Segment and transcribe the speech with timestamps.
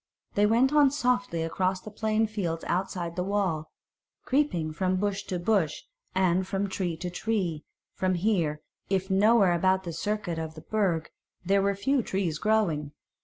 [0.33, 3.69] They went on softly across the plain fields outside the wall,
[4.25, 5.83] creeping from bush to bush,
[6.15, 11.11] and from tree to tree, for here, if nowhere about the circuit of the Burg,
[11.47, 12.93] were a few trees growing.